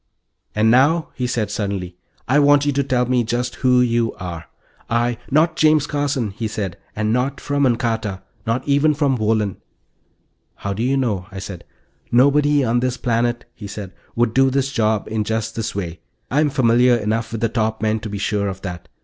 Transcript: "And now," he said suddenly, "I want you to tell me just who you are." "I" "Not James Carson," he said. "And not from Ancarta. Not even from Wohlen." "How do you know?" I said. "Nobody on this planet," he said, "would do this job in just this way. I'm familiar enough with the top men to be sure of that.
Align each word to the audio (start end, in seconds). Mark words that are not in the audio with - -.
"And 0.55 0.71
now," 0.71 1.09
he 1.13 1.27
said 1.27 1.51
suddenly, 1.51 1.95
"I 2.27 2.39
want 2.39 2.65
you 2.65 2.71
to 2.71 2.83
tell 2.83 3.05
me 3.05 3.23
just 3.23 3.57
who 3.57 3.81
you 3.81 4.13
are." 4.15 4.47
"I" 4.89 5.19
"Not 5.29 5.55
James 5.55 5.85
Carson," 5.85 6.31
he 6.31 6.47
said. 6.47 6.75
"And 6.95 7.13
not 7.13 7.39
from 7.39 7.67
Ancarta. 7.67 8.23
Not 8.47 8.67
even 8.67 8.95
from 8.95 9.19
Wohlen." 9.19 9.57
"How 10.55 10.73
do 10.73 10.81
you 10.81 10.97
know?" 10.97 11.27
I 11.31 11.37
said. 11.37 11.63
"Nobody 12.11 12.63
on 12.63 12.79
this 12.79 12.97
planet," 12.97 13.45
he 13.53 13.67
said, 13.67 13.93
"would 14.15 14.33
do 14.33 14.49
this 14.49 14.71
job 14.71 15.07
in 15.07 15.23
just 15.23 15.55
this 15.55 15.75
way. 15.75 15.99
I'm 16.31 16.49
familiar 16.49 16.95
enough 16.95 17.31
with 17.31 17.41
the 17.41 17.47
top 17.49 17.83
men 17.83 17.99
to 17.99 18.09
be 18.09 18.17
sure 18.17 18.47
of 18.47 18.63
that. 18.63 18.87